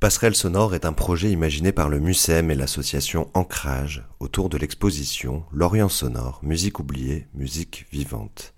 [0.00, 5.44] Passerelle sonore est un projet imaginé par le MUSEM et l'association Ancrage autour de l'exposition
[5.52, 8.54] L'Orient sonore, musique oubliée, musique vivante.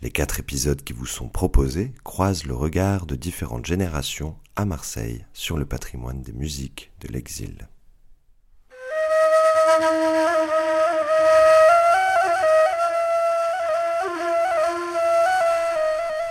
[0.00, 5.26] Les quatre épisodes qui vous sont proposés croisent le regard de différentes générations à Marseille
[5.34, 7.68] sur le patrimoine des musiques de l'exil.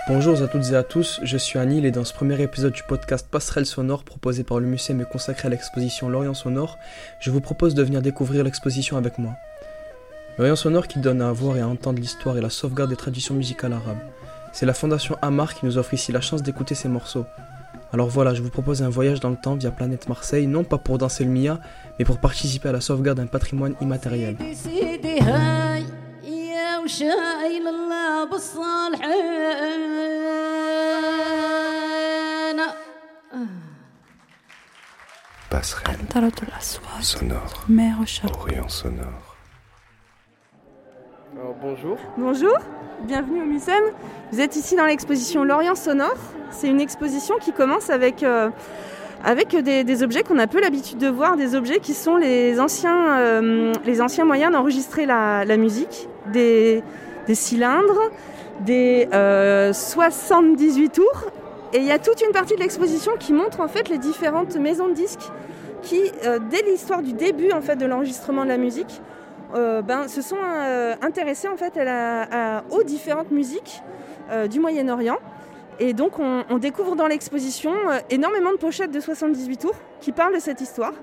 [0.08, 2.84] Bonjour à toutes et à tous, je suis Anil et dans ce premier épisode du
[2.84, 6.78] podcast Passerelle sonore proposé par le musée et consacré à l'exposition L'Orient sonore,
[7.18, 9.32] je vous propose de venir découvrir l'exposition avec moi.
[10.38, 13.34] L'Orient sonore qui donne à voir et à entendre l'histoire et la sauvegarde des traditions
[13.34, 13.98] musicales arabes.
[14.52, 17.26] C'est la fondation Amar qui nous offre ici la chance d'écouter ces morceaux.
[17.92, 20.78] Alors voilà, je vous propose un voyage dans le temps via Planète Marseille, non pas
[20.78, 21.58] pour danser le Mia,
[21.98, 24.36] mais pour participer à la sauvegarde d'un patrimoine immatériel.
[26.85, 29.81] وشايل الله بالصالحين
[35.49, 35.97] Passerelle
[37.01, 37.65] sonore,
[38.23, 39.35] Orient sonore.
[41.35, 41.97] Alors, bonjour.
[42.17, 42.57] Bonjour,
[43.03, 43.83] bienvenue au MUSEM.
[44.31, 46.15] Vous êtes ici dans l'exposition L'Orient sonore.
[46.51, 48.49] C'est une exposition qui commence avec euh,
[49.23, 53.19] avec des, objets qu'on a peu l'habitude de voir, des objets qui sont les anciens,
[53.19, 56.82] euh, les anciens moyens d'enregistrer la, musique, des,
[57.32, 58.10] cylindres,
[58.60, 59.08] des
[59.72, 61.24] 78 euh, tours.
[61.72, 64.56] Et il y a toute une partie de l'exposition qui montre en fait les différentes
[64.56, 65.30] maisons de disques
[65.82, 69.00] qui, euh, dès l'histoire du début en fait de l'enregistrement de la musique,
[69.54, 70.36] ben, se sont
[71.00, 71.80] intéressés en fait
[72.70, 73.80] aux différentes musiques
[74.50, 75.16] du Moyen-Orient.
[75.78, 80.34] Et donc on, découvre dans l'exposition euh, énormément de pochettes de 78 tours qui parlent
[80.34, 80.94] de cette histoire.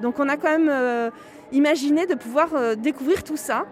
[0.00, 1.10] Donc on a quand même euh,
[1.52, 3.66] imaginé de pouvoir euh, découvrir tout ça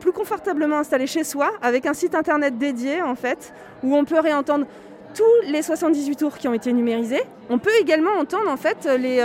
[0.00, 3.52] plus confortablement installé chez soi avec un site internet dédié en fait
[3.82, 4.66] où on peut réentendre
[5.14, 7.22] tous les 78 tours qui ont été numérisés.
[7.50, 9.20] On peut également entendre en fait les,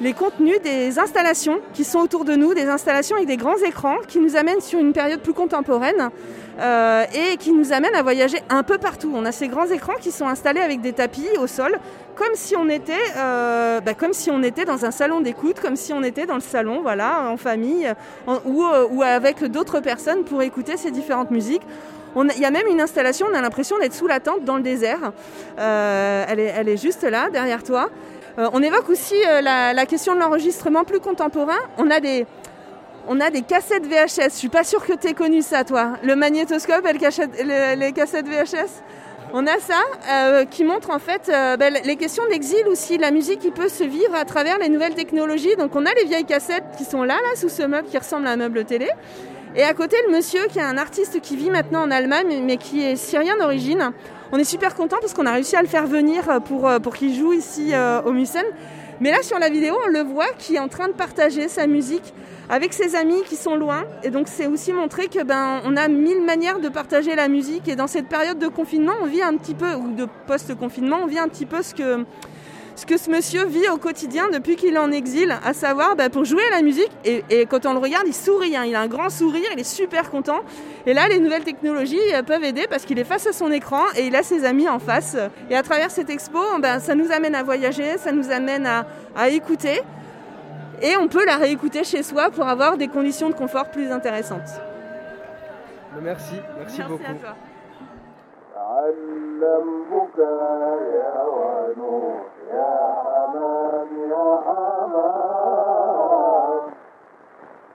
[0.00, 3.98] les contenus des installations qui sont autour de nous, des installations avec des grands écrans
[4.08, 6.10] qui nous amènent sur une période plus contemporaine
[6.58, 9.12] euh, et qui nous amènent à voyager un peu partout.
[9.14, 11.78] On a ces grands écrans qui sont installés avec des tapis au sol,
[12.16, 15.76] comme si on était, euh, bah, comme si on était dans un salon d'écoute, comme
[15.76, 17.90] si on était dans le salon, voilà, en famille
[18.26, 21.62] ou, euh, ou avec d'autres personnes pour écouter ces différentes musiques.
[22.16, 24.62] Il y a même une installation, on a l'impression d'être sous la tente dans le
[24.62, 25.12] désert.
[25.56, 27.88] elle, est, juste là, derrière toi.
[28.38, 31.58] Euh, on évoque aussi euh, la, question de l'enregistrement plus contemporain.
[31.78, 32.26] On a des,
[33.42, 34.30] cassettes VHS.
[34.30, 35.94] Je suis pas sûre que tu aies connu ça, toi.
[36.02, 38.82] Le magnétoscope et les cassettes VHS.
[39.32, 39.80] On a ça
[40.10, 43.84] euh, qui montre en fait ben, les questions d'exil aussi, la musique qui peut se
[43.84, 45.54] vivre à travers les nouvelles technologies.
[45.56, 48.30] Donc on a les vieilles cassettes qui sont là, sous ce meuble qui ressemble à
[48.30, 48.88] un meuble télé.
[49.56, 52.56] Et à côté, le monsieur qui est un artiste qui vit maintenant en Allemagne, mais
[52.56, 53.92] qui est syrien d'origine.
[54.30, 56.94] On est super content parce qu'on a réussi à le faire venir pour, euh, pour
[56.94, 58.44] qu'il joue ici euh, au Musen.
[59.00, 61.66] Mais là, sur la vidéo, on le voit qui est en train de partager sa
[61.66, 62.14] musique
[62.48, 63.84] avec ses amis qui sont loin.
[64.04, 67.66] Et donc, c'est aussi montrer que ben, on a mille manières de partager la musique.
[67.66, 71.06] Et dans cette période de confinement, on vit un petit peu, ou de post-confinement, on
[71.06, 72.04] vit un petit peu ce que,
[72.76, 76.08] ce que ce monsieur vit au quotidien depuis qu'il est en exil, à savoir bah,
[76.08, 76.90] pour jouer à la musique.
[77.04, 78.64] Et, quand on le regarde, il sourit, hein.
[78.66, 80.40] il a un grand sourire, il est super content.
[80.86, 83.82] Et là, les nouvelles technologies euh, peuvent aider parce qu'il est face à son écran
[83.96, 85.16] et il a ses amis en face.
[85.50, 89.28] Et à travers cette expo, ben, ça nous amène à voyager, ça nous amène à,
[89.28, 89.82] écouter.
[90.82, 94.48] Et on peut la réécouter chez soi pour avoir des conditions de confort plus intéressantes.
[96.00, 97.02] Merci, merci, beaucoup.
[97.04, 97.36] À toi.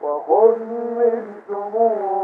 [0.02, 0.60] وخذ
[1.00, 2.15] من ثمور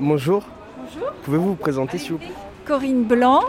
[0.00, 0.44] Bonjour.
[0.78, 1.12] Bonjour.
[1.22, 2.32] Pouvez-vous vous présenter s'il vous plaît
[2.66, 3.42] Corinne Blanc.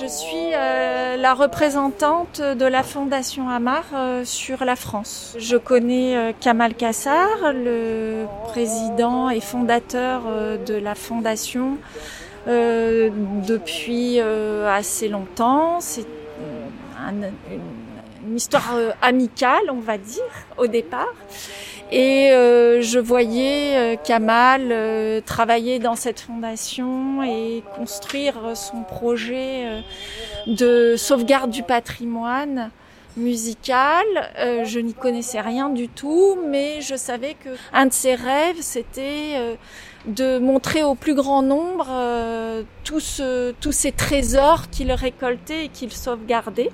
[0.00, 5.36] Je suis euh, la représentante de la Fondation Amar euh, sur la France.
[5.38, 10.22] Je connais euh, Kamal Kassar, le président et fondateur
[10.66, 11.78] de la Fondation
[12.46, 15.80] depuis assez longtemps.
[15.80, 16.06] C'est
[18.26, 20.24] une histoire amicale, on va dire,
[20.58, 21.14] au départ.
[21.96, 29.84] Et euh, je voyais euh, Kamal euh, travailler dans cette fondation et construire son projet
[30.48, 32.70] de sauvegarde du patrimoine
[33.16, 34.04] musical.
[34.36, 39.56] je n'y connaissais rien du tout, mais je savais que un de ses rêves, c'était
[40.06, 46.70] de montrer au plus grand nombre euh, tous ces trésors qu'il récoltait et qu'il sauvegardait.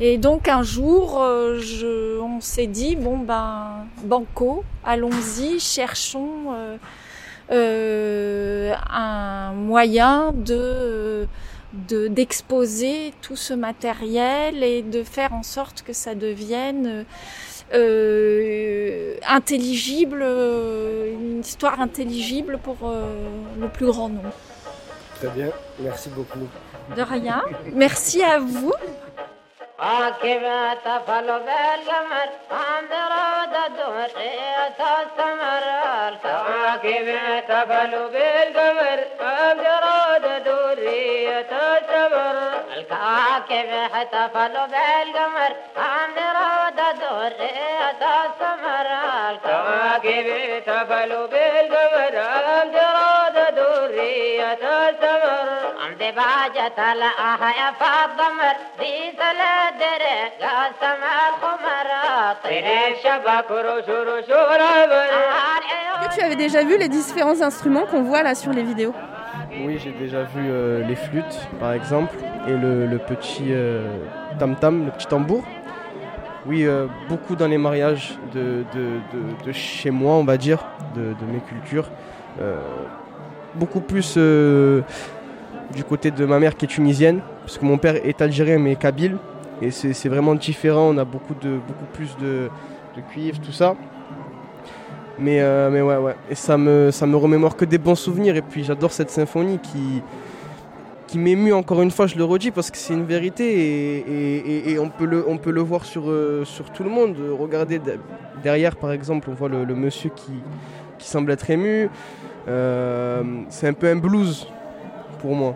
[0.00, 6.76] Et donc un jour, euh, je, on s'est dit bon ben banco, allons-y, cherchons euh,
[7.50, 11.26] euh, un moyen de
[11.88, 17.06] d'exposer tout ce matériel et de faire en sorte que ça devienne
[19.26, 22.92] intelligible, une histoire intelligible pour
[23.58, 24.32] le plus grand nombre.
[25.14, 25.48] Très bien,
[25.80, 26.46] merci beaucoup.
[26.94, 27.42] De rien,
[27.72, 28.74] merci à vous.
[29.81, 33.13] عاكبة تفل بالقمر أنظر
[33.65, 35.63] الدورية السمر
[36.25, 41.41] عاكبة تفل بالقمر أنظر الدورية
[42.11, 42.37] السمر
[42.77, 43.69] الكاكب
[44.11, 48.87] تفل بالقمر أنظر الدورية السمر
[49.31, 52.15] الكاكب تفل بالقمر
[52.63, 59.57] أنظر الدورية السمر عمدي باجة الأحيا فالضمر دي ثلاث
[65.99, 68.93] est-ce que tu avais déjà vu les différents instruments qu'on voit là sur les vidéos
[69.60, 72.16] Oui, j'ai déjà vu euh, les flûtes par exemple
[72.48, 73.52] et le, petit
[74.38, 75.44] tam-tam, le petit tambour.
[76.44, 80.64] Oui, euh, beaucoup dans les mariages de, de, chez moi, on va dire,
[80.96, 81.88] de, mes cultures.
[82.40, 82.56] Euh,
[83.54, 88.20] beaucoup plus du côté de ma mère qui est tunisienne, parce que mon père est
[88.20, 89.18] algérien mais kabyle.
[89.60, 92.50] Et c'est vraiment différent, on a beaucoup, de, beaucoup plus de,
[93.10, 93.76] cuivre, tout ça.
[95.18, 96.16] Mais, euh, mais ouais, ouais.
[96.30, 98.36] Et ça me, ça me remémore que des bons souvenirs.
[98.36, 100.02] Et puis j'adore cette symphonie qui,
[101.06, 104.78] qui m'émue encore une fois, je le redis, parce que c'est une vérité et, et,
[104.78, 107.16] on, peut le, on peut le voir sur, euh, sur tout le monde.
[107.38, 107.80] Regardez
[108.42, 110.32] derrière, par exemple, on voit le, monsieur qui,
[110.98, 111.90] qui semble être ému.
[112.48, 114.48] Euh, c'est un peu un blues
[115.20, 115.54] pour moi.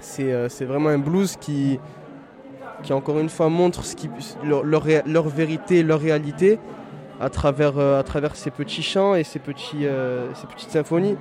[0.00, 1.78] C'est vraiment un blues qui,
[2.82, 4.08] qui encore une fois montrent ce qui,
[4.44, 6.58] leur, leur, vérité, leur réalité
[7.20, 11.16] à travers, euh, à travers ces petits chants et ces, petits, euh, ces petites symphonies.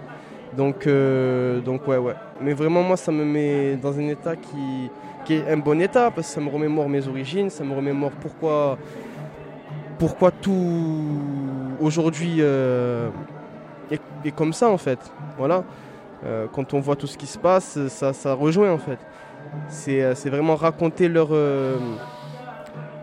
[0.55, 2.15] Donc, euh, donc ouais, ouais.
[2.41, 4.89] Mais vraiment, moi, ça me met dans un état qui,
[5.25, 8.11] qui, est un bon état parce que ça me remémore mes origines, ça me remémore
[8.11, 8.77] pourquoi,
[9.97, 11.19] pourquoi tout
[11.81, 14.99] aujourd'hui est, comme ça en fait.
[15.37, 15.63] Voilà.
[16.51, 18.99] quand on voit tout ce qui se passe, ça, ça rejoint en fait.
[19.87, 21.77] Euh, c'est vraiment raconter leur, euh,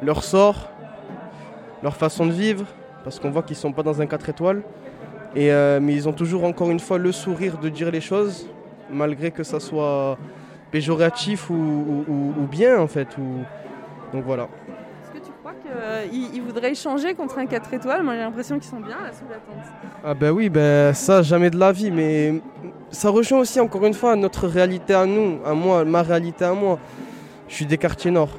[0.02, 0.68] leur sort,
[1.82, 2.64] leur façon de vivre,
[3.04, 4.62] parce qu'on voit qu'ils ne sont pas dans un 4 étoiles.
[5.34, 8.48] Et, euh, mais ils ont toujours encore une fois le sourire de dire les choses,
[8.90, 10.18] malgré que ça soit
[10.70, 13.08] péjoratif ou, bien en fait.
[14.12, 14.44] Donc voilà.
[14.44, 15.52] Est-ce que tu crois
[16.10, 18.02] qu'ils voudraient changer contre un 4 étoiles?
[18.02, 19.72] Moi j'ai l'impression qu'ils sont bien là sous la tente.
[20.04, 22.40] Ah ben oui, ben ça jamais de la vie, mais
[22.90, 26.54] ça rejoint aussi encore une fois notre réalité à nous, à moi, ma réalité à
[26.54, 26.78] moi.
[27.48, 28.30] Je suis des quartiers nord.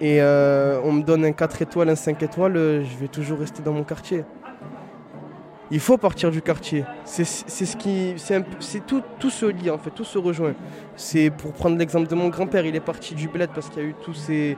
[0.00, 3.40] Et euh, on me donne un 4 étoiles, un 5 étoiles, euh, je vais toujours
[3.40, 4.24] rester dans mon quartier.
[5.70, 6.84] Il faut partir du quartier.
[7.04, 10.54] C'est ce qui, c'est tout, tout se lie en fait, tout se rejoint.
[10.96, 13.86] C'est pour prendre l'exemple de mon grand-père, il est parti du bled parce qu'il y
[13.86, 14.56] a eu ces,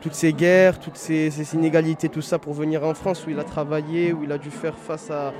[0.00, 3.44] toutes ces guerres, toutes ces, inégalités, tout ça pour venir en France où il a
[3.44, 5.32] travaillé, où il a dû faire face à,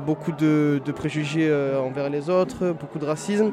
[0.00, 3.52] beaucoup de, préjugés euh, envers les autres, beaucoup de racisme.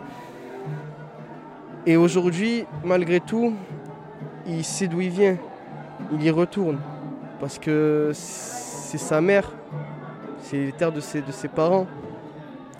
[1.86, 3.54] Et aujourd'hui, malgré tout,
[4.48, 5.38] il sait d'où il vient.
[6.14, 6.80] Il y retourne.
[7.40, 9.52] Parce que c'est sa mère,
[10.42, 11.88] c'est les terres de ses, de parents.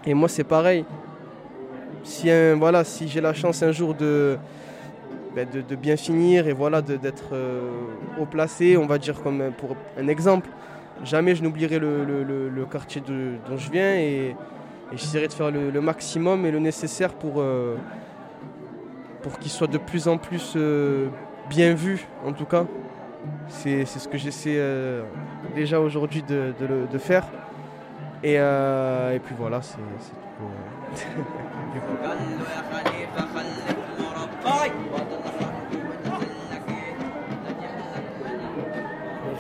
[0.06, 0.86] Et moi, c'est pareil.
[2.04, 4.38] Si, voilà, si j'ai la chance un jour de,
[5.36, 7.70] ben, de, bien finir et voilà d'être euh,
[8.20, 10.50] haut placé, on va dire comme pour un exemple.
[11.04, 14.36] Jamais je n'oublierai le, quartier dont je viens et,
[14.92, 17.76] j'essaierai de faire le, maximum et le nécessaire pour, euh,
[19.22, 21.08] pour qu'il soit de plus en plus euh,
[21.48, 22.66] bien vu en tout cas.
[23.48, 24.62] C'est ce que j'essaie
[25.56, 27.26] déjà aujourd'hui de, faire.
[28.24, 29.84] Et, et, puis voilà, c'est tout.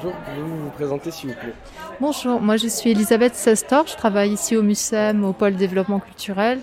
[0.02, 1.54] Bonjour, pouvez-vous vous présenter s'il vous plaît?
[2.00, 6.60] Bonjour, moi je suis Elisabeth Sestor, je travaille ici au MUSEM, au pôle développement culturel,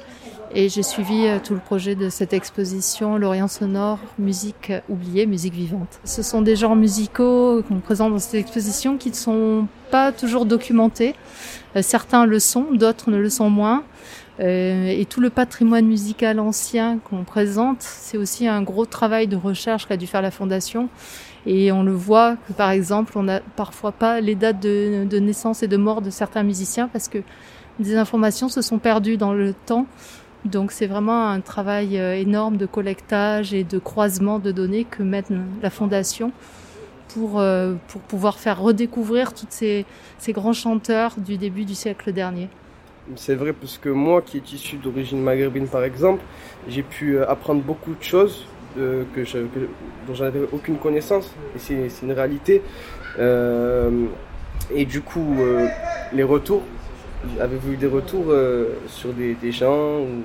[0.57, 5.53] et j'ai suivi euh, tout le projet de cette exposition L'Orient sonore, musique oubliée, musique
[5.53, 6.01] vivante.
[6.05, 10.47] Ce sont des genres musicaux qu'on présente dans cette exposition qui ne sont pas toujours
[10.47, 11.15] documentés.
[11.77, 13.85] Euh, certains le sont, d'autres ne le sont moins.
[14.41, 19.37] Euh, et tout le patrimoine musical ancien qu'on présente, c'est aussi un gros travail de
[19.37, 20.89] recherche qu'a dû faire la Fondation.
[21.45, 25.63] Et on le voit que par exemple, on n'a parfois pas les dates de, naissance
[25.63, 27.19] et de mort de certains musiciens parce que
[27.79, 29.87] des informations se sont perdues dans le temps.
[30.47, 35.47] Donc c'est vraiment un travail énorme de collectage et de croisement de données que mène
[35.63, 36.33] la fondation
[37.09, 37.43] pour,
[37.89, 39.87] pour pouvoir faire redécouvrir tous ces,
[40.19, 42.49] ces grands chanteurs du début du siècle dernier.
[43.15, 46.23] C'est vrai parce que moi qui est issu d'origine maghrébine par exemple,
[46.69, 49.39] j'ai pu apprendre beaucoup de choses que je,
[50.07, 51.33] dont j'avais aucune connaissance.
[51.55, 52.63] Et c'est une réalité.
[53.19, 54.07] Euh,
[54.75, 55.69] et du coup, euh,
[56.13, 56.63] les retours,
[57.41, 60.23] avez-vous eu des retours euh, sur des, gens ou...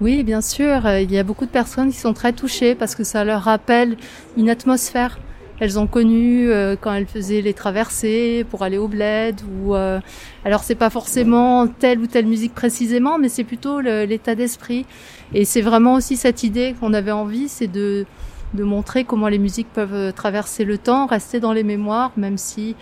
[0.00, 0.88] Oui, bien sûr.
[0.88, 3.96] Il y a beaucoup de personnes qui sont très touchées parce que ça leur rappelle
[4.36, 5.18] une atmosphère.
[5.60, 10.00] Elles ont connu euh, quand elles faisaient les traversées pour aller au bled ou euh,
[10.46, 14.86] alors c'est pas forcément telle ou telle musique précisément mais c'est plutôt l'état d'esprit.
[15.34, 18.06] Et c'est vraiment aussi cette idée qu'on avait envie c'est de
[18.54, 22.74] montrer comment les musiques peuvent euh, traverser le temps, rester dans les mémoires même si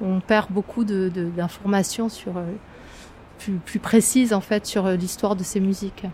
[0.00, 2.32] on perd beaucoup d'informations de, sur
[3.38, 6.04] plus, plus précises en fait sur l'histoire de ces musiques.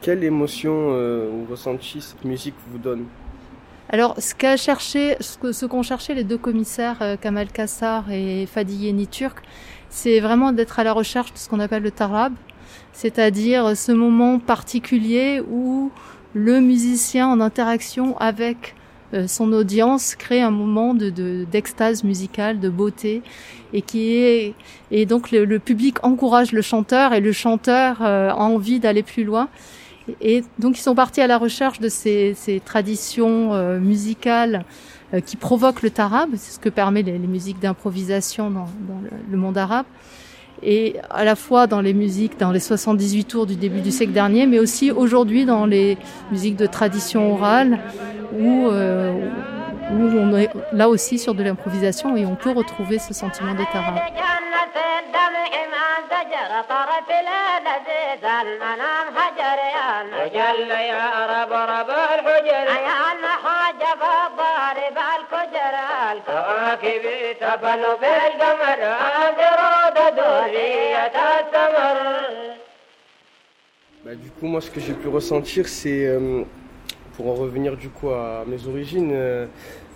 [0.00, 3.04] Quelle émotion ou ressenti cette musique vous donne?
[3.92, 8.86] Alors, ce qu'a cherché, ce qu'ont cherché les deux commissaires, euh, Kamal Kassar et Fadi
[8.86, 9.42] Yeni Turk,
[9.88, 12.32] c'est vraiment d'être à la recherche de ce qu'on appelle le tarab,
[12.92, 15.90] c'est-à-dire ce moment particulier où
[16.34, 18.79] le musicien en interaction avec euh,
[19.26, 21.10] son audience crée un moment de
[21.50, 23.22] d'extase musicale, de beauté,
[23.72, 24.54] et qui est
[24.90, 29.24] et donc le, public encourage le chanteur et le chanteur euh, a envie d'aller plus
[29.24, 29.48] loin.
[30.20, 34.64] Et donc ils sont partis à la recherche de ces, ces traditions euh, musicales
[35.14, 39.00] euh, qui provoquent le tarab, c'est ce que permet les, les musiques d'improvisation dans, dans
[39.30, 39.86] le, monde arabe,
[40.62, 44.12] et à la fois dans les musiques, dans les 78 tours du début du siècle
[44.12, 45.96] dernier, mais aussi aujourd'hui dans les
[46.30, 47.78] musiques de tradition orale,
[48.38, 49.12] où, euh,
[49.92, 53.64] où on est là aussi sur de l'improvisation et on peut retrouver ce sentiment de
[53.72, 54.00] tarab.
[74.04, 76.42] Bah, du coup, moi, ce que j'ai pu ressentir, c'est, euh,
[77.16, 79.46] pour en revenir du coup à mes origines, euh,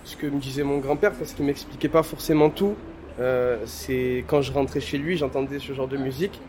[0.05, 2.75] ce que me disait mon grand-père, parce qu'il m'expliquait pas forcément tout.
[3.21, 6.41] Euh, c'est quand je rentrais chez lui, j'entendais ce genre de musique.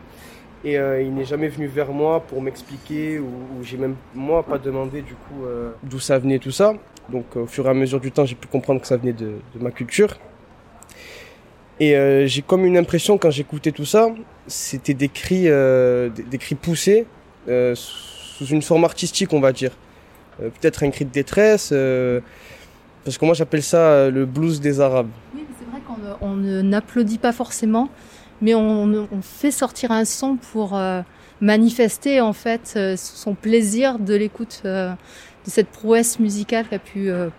[0.64, 3.30] Et il n'est jamais venu vers moi pour m'expliquer ou,
[3.62, 5.46] j'ai même moi pas demandé du coup
[5.84, 6.74] d'où ça venait tout ça.
[7.10, 9.38] Donc au fur et à mesure du temps, j'ai pu comprendre que ça venait de
[9.60, 10.18] ma culture.
[11.80, 14.10] Et euh, j'ai comme une impression quand j'écoutais tout ça,
[14.48, 17.06] c'était des cris, des, des, cris poussés
[17.48, 19.72] sous une forme artistique, on va dire.
[20.38, 21.70] Peut-être un cri de détresse,
[23.04, 25.10] parce que moi j'appelle ça le blues des Arabes.
[25.34, 25.82] Oui, c'est vrai
[26.20, 27.90] qu'on n'applaudit pas forcément
[28.42, 31.02] mais on, on, fait sortir un son pour euh,
[31.42, 37.10] manifester en fait euh, son plaisir de l'écoute euh, de cette prouesse musicale qu'a pu
[37.10, 37.30] euh,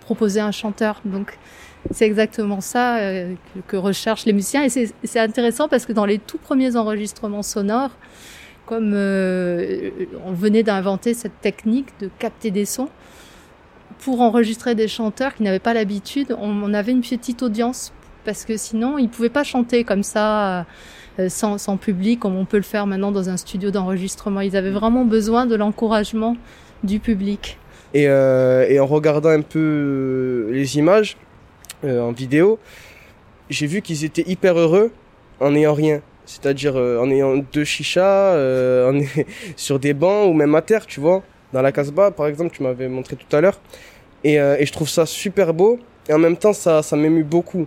[0.00, 1.00] proposer un chanteur.
[1.04, 1.38] Donc
[1.90, 3.34] c'est exactement ça euh,
[3.68, 7.90] que, recherchent les musiciens et c'est intéressant parce que dans les tout premiers enregistrements sonores,
[8.66, 12.88] comme on venait d'inventer cette technique de capter des sons,
[14.00, 17.92] pour enregistrer des chanteurs qui n'avaient pas l'habitude, on, avait une petite audience
[18.24, 20.66] parce que sinon ils pouvaient pas chanter comme ça
[21.18, 24.40] euh, sans, sans, public comme on peut le faire maintenant dans un studio d'enregistrement.
[24.40, 26.36] Ils avaient vraiment besoin de l'encouragement
[26.82, 27.58] du public.
[27.94, 31.16] Euh, et, en regardant un peu les images
[31.84, 32.58] euh, en vidéo,
[33.50, 34.90] j'ai vu qu'ils étaient hyper heureux
[35.40, 36.00] en n'ayant rien.
[36.24, 39.02] C'est-à-dire euh, en ayant deux chichas, euh,
[39.56, 41.22] sur des bancs ou même à terre, tu vois.
[41.52, 43.60] Dans la Casbah, par exemple, tu m'avais montré tout à l'heure.
[44.24, 45.78] Et, je trouve ça super beau.
[46.08, 47.66] Et en même temps, ça, ça m'émue beaucoup.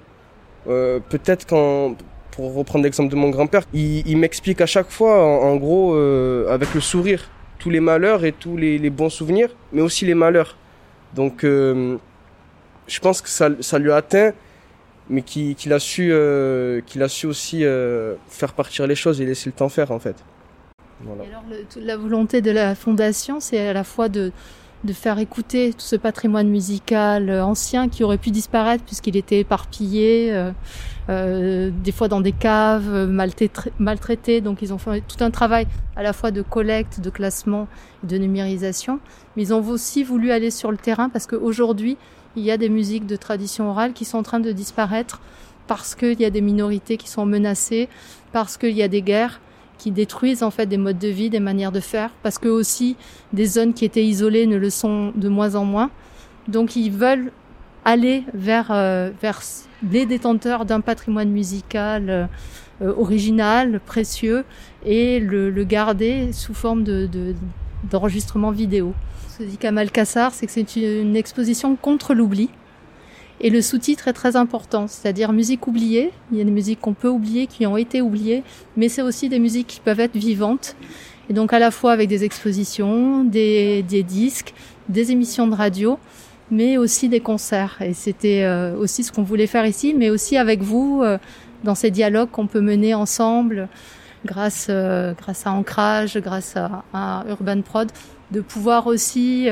[0.65, 1.95] Peut-être quand,
[2.31, 6.81] pour reprendre l'exemple de mon grand-père, il, m'explique à chaque fois, en, gros, avec le
[6.81, 10.57] sourire, tous les malheurs et tous les, les bons souvenirs, mais aussi les malheurs.
[11.15, 11.45] Donc,
[12.89, 14.33] je pense que ça, ça lui a atteint,
[15.09, 19.25] mais qu'il qu a su, euh, qu'il su aussi euh, faire partir les choses et
[19.25, 20.15] laisser le temps faire, en fait.
[21.01, 21.43] Et alors,
[21.77, 24.31] la volonté de la fondation, c'est à la fois de
[24.85, 29.39] de faire écouter tout ce patrimoine musical euh, ancien qui aurait pu disparaître puisqu'il était
[29.39, 30.31] éparpillé,
[31.09, 33.09] euh, des fois dans des caves,
[33.77, 34.41] maltraités.
[34.41, 37.67] Donc ils ont fait tout un travail à la fois de collecte, de classement,
[38.03, 38.99] de numérisation.
[39.35, 41.97] Mais ils ont aussi voulu aller sur le terrain parce qu'aujourd'hui,
[42.35, 45.21] il y a des musiques de tradition orale qui sont en train de disparaître
[45.67, 47.89] parce qu'il y a des minorités qui sont menacées,
[48.31, 49.39] parce qu'il y a des guerres
[49.77, 52.97] qui détruisent en fait des modes de vie, des manières de faire, parce que aussi
[53.33, 55.91] des zones qui étaient isolées ne le sont de moins en moins.
[56.47, 57.31] Donc ils veulent
[57.85, 59.41] aller vers euh, vers
[59.89, 62.29] les détenteurs d'un patrimoine musical
[62.81, 64.45] original, précieux,
[64.85, 67.09] et le, garder sous forme de,
[67.89, 68.93] d'enregistrement vidéo.
[69.39, 72.49] Ce dit Kamal Kassar, c'est que c'est une exposition contre l'oubli.
[73.39, 76.11] Et le sous-titre est très important, c'est-à-dire musique oubliée.
[76.33, 78.43] Il y a des musiques qu'on peut oublier, qui ont été oubliées,
[78.75, 80.75] mais c'est aussi des musiques qui peuvent être vivantes.
[81.29, 84.53] Et donc à la fois avec des expositions, des, des disques,
[84.89, 85.97] des émissions de radio,
[86.51, 87.77] mais aussi des concerts.
[87.79, 91.17] Et c'était euh, aussi ce qu'on voulait faire ici, mais aussi avec vous, euh,
[91.63, 93.69] dans ces dialogues qu'on peut mener ensemble,
[94.25, 97.89] grâce, euh, grâce à Ancrage, grâce à, à, Urban Prod,
[98.31, 99.47] de pouvoir aussi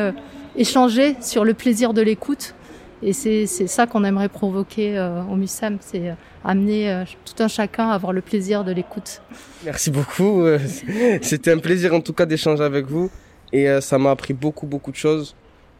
[0.55, 2.55] échanger sur le plaisir de l'écoute
[3.03, 7.47] et c'est ça qu'on aimerait provoquer euh, au MUSEM, c'est euh, amener euh, tout un
[7.47, 9.21] chacun à avoir le plaisir de l'écoute.
[9.63, 10.43] Merci beaucoup.
[11.21, 13.11] C'était un plaisir en tout cas d'échanger avec vous.
[13.53, 15.33] Et ça m'a appris beaucoup, beaucoup de choses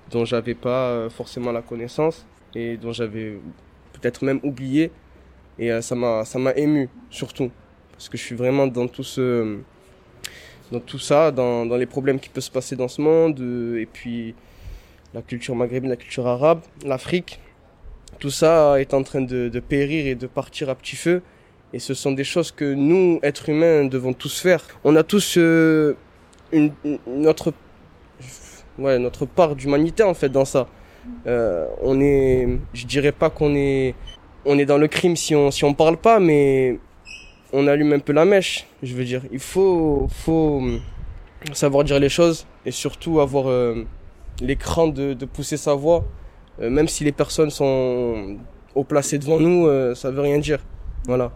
[0.10, 2.25] dont j'avais pas forcément la connaissance
[2.56, 3.38] et dont j'avais
[3.92, 4.89] peut-être même oublié.
[5.60, 7.51] Et ça m'a ému surtout
[7.92, 9.58] parce que je suis vraiment dans tout ce
[10.72, 13.40] dans tout ça, dans, les problèmes qui peuvent se passer dans ce monde
[13.78, 14.36] et puis
[15.14, 17.40] la culture maghrébine, la culture arabe, l'Afrique.
[18.20, 21.22] Tout ça est en train de, périr et de partir à petit feu.
[21.74, 24.62] Et ce sont des choses que nous, êtres humains, devons tous faire.
[24.84, 25.96] On a tous euh,
[26.52, 26.72] une,
[27.06, 27.54] notre,
[28.80, 30.68] ouais, notre part d'humanité en fait dans ça.
[31.26, 33.96] Euh, on est, je dirais pas qu'on est,
[34.46, 36.80] on est dans le crime si on si on parle pas, mais
[37.54, 38.68] on allume un peu la mèche.
[38.84, 40.62] Je veux dire, il faut faut
[41.54, 43.86] savoir dire les choses et surtout avoir euh,
[44.42, 46.06] l'écran de, de, pousser sa voix,
[46.62, 48.38] euh, même si les personnes sont
[48.75, 50.60] au placé devant nous, euh, ça veut rien dire.
[51.06, 51.32] Voilà.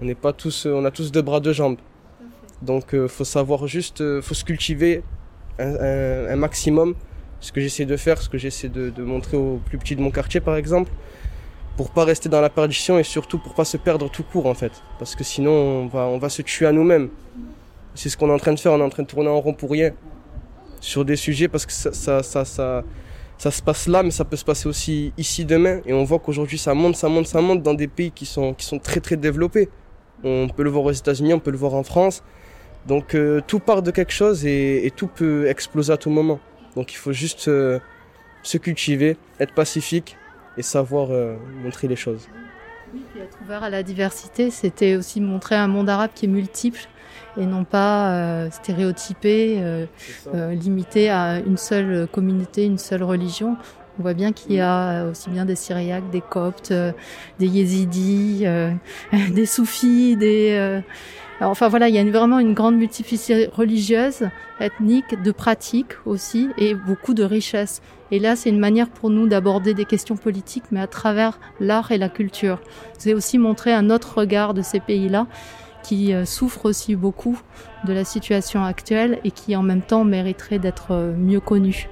[0.00, 1.76] On n'est pas tous, on a tous deux bras, deux jambes.
[2.62, 5.02] Donc, euh, faut savoir juste, euh, faut se cultiver
[5.58, 6.94] un, un, un maximum.
[7.40, 10.00] Ce que j'essaie de faire, ce que j'essaie de, de, montrer aux plus petits de
[10.00, 10.90] mon quartier, par exemple,
[11.78, 14.54] pour pas rester dans la perdition et surtout pour pas se perdre tout court, en
[14.54, 14.72] fait.
[14.98, 17.08] Parce que sinon, on va, on va se tuer à nous-mêmes.
[17.94, 18.72] C'est ce qu'on est en train de faire.
[18.72, 19.92] On est en train de tourner en rond pour rien
[20.80, 22.82] sur des sujets parce que ça, ça, ça, ça,
[23.38, 25.80] ça se passe là, mais ça peut se passer aussi ici demain.
[25.86, 28.54] Et on voit qu'aujourd'hui, ça monte, ça monte, ça monte dans des pays qui sont,
[28.54, 29.68] qui sont très, très développés.
[30.24, 32.24] On peut le voir aux États-Unis, on peut le voir en France.
[32.88, 36.40] Donc euh, tout part de quelque chose et, tout peut exploser à tout moment.
[36.74, 37.78] Donc il faut juste euh,
[38.42, 40.16] se cultiver, être pacifique
[40.58, 42.28] et savoir euh, montrer les choses.
[42.92, 46.28] Oui, puis être ouvert à la diversité, c'était aussi montrer un monde arabe qui est
[46.28, 46.88] multiple
[47.38, 49.86] et non pas euh, stéréotypé, euh,
[50.34, 53.56] euh, limité à une seule communauté, une seule religion.
[53.98, 56.92] On voit bien qu'il y a aussi bien des Syriaques, des Coptes, euh,
[57.38, 58.70] des Yézidis, euh,
[59.32, 60.52] des Soufis, des...
[60.52, 60.80] Euh,
[61.40, 64.28] enfin voilà, il y a vraiment une grande multiplicité religieuse,
[64.60, 67.82] ethnique, de pratiques aussi, et beaucoup de richesses.
[68.10, 71.92] Et là, c'est une manière pour nous d'aborder des questions politiques, mais à travers l'art
[71.92, 72.60] et la culture.
[72.98, 75.26] C'est aussi montrer un autre regard de ces pays-là
[75.82, 77.38] qui euh, souffrent aussi beaucoup
[77.84, 81.88] de la situation actuelle et qui en même temps mériteraient d'être euh, mieux connus.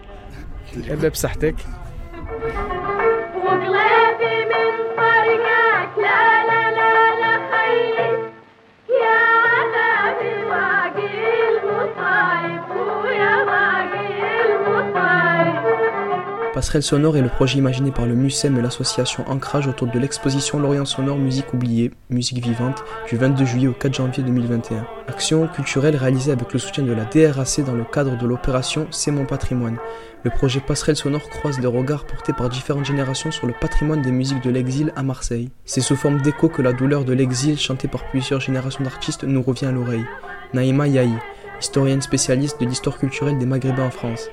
[16.56, 20.58] Passerelle sonore est le projet imaginé par le MUSEM et l'association Ancrage autour de l'exposition
[20.58, 24.86] Lorient sonore musique oubliée, musique vivante du 22 juillet au 4 janvier 2021.
[25.06, 29.10] Action culturelle réalisée avec le soutien de la DRAC dans le cadre de l'opération C'est
[29.10, 29.76] mon patrimoine.
[30.22, 34.10] Le projet Passerelle sonore croise des regards portés par différentes générations sur le patrimoine des
[34.10, 35.50] musiques de l'exil à Marseille.
[35.66, 39.42] C'est sous forme d'écho que la douleur de l'exil chantée par plusieurs générations d'artistes nous
[39.42, 40.06] revient à l'oreille.
[40.54, 41.12] Naïma Yahi,
[41.60, 44.30] historienne spécialiste de l'histoire culturelle des Maghrébins en France.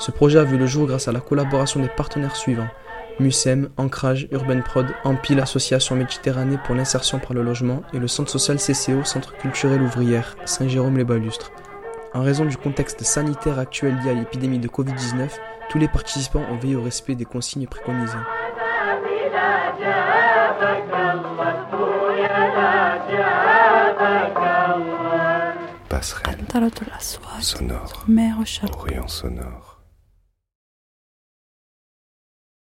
[0.00, 2.68] Ce projet a vu le jour grâce à la collaboration des partenaires suivants
[3.18, 8.30] MUSEM, Ancrage, Urban Prod, Ampil, Association Méditerranée pour l'insertion par le logement et le centre
[8.30, 11.52] social CCO, Centre culturel ouvrière, Saint-Jérôme-les-Balustres.
[12.14, 15.28] En raison du contexte sanitaire actuel lié à l'épidémie de Covid-19,
[15.68, 18.16] tous les participants ont veillé au respect des consignes préconisées.
[25.90, 26.38] Passerelle
[27.40, 28.06] sonore,
[28.72, 29.69] Orient sonore.